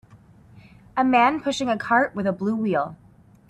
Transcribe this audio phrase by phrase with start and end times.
[0.97, 2.97] A man pushing a cart with a blue wheel.